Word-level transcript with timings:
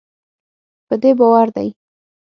په 0.87 0.95
دې 1.01 1.11
باور 1.19 1.47
دی 1.55 1.69